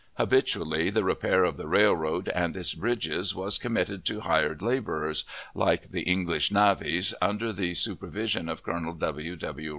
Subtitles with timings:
[0.15, 5.91] Habitually the repair of the railroad and its bridges was committed to hired laborers, like
[5.91, 9.35] the English navies, under the supervision of Colonel W.
[9.35, 9.69] W.